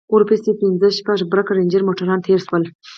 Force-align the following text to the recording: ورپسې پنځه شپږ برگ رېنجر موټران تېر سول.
ورپسې 0.15 0.51
پنځه 0.61 0.87
شپږ 0.97 1.19
برگ 1.31 1.47
رېنجر 1.57 1.81
موټران 1.87 2.19
تېر 2.25 2.39
سول. 2.47 2.63